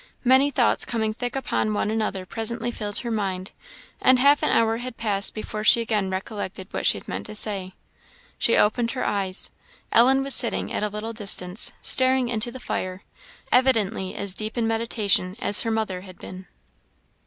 [0.23, 3.51] Many thoughts coming thick upon one another presently filled her mind,
[4.01, 7.35] and half an hour had passed before she again recollected what she had meant to
[7.35, 7.75] say.
[8.39, 9.51] She opened her eyes;
[9.91, 13.03] Ellen was sitting at a little distance, staring into the fire
[13.51, 16.47] evidently as deep in meditation as her mother had been.